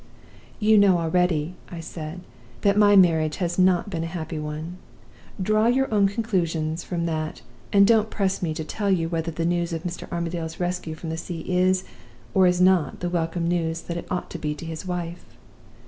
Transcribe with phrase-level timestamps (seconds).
[0.59, 2.21] "'You know already,' I said,
[2.61, 4.77] 'that my marriage has not been a happy one.
[5.39, 9.45] Draw your own conclusions from that; and don't press me to tell you whether the
[9.45, 10.11] news of Mr.
[10.11, 11.83] Armadale's rescue from the sea is,
[12.33, 15.23] or is not, the welcome news that it ought to be to his wife!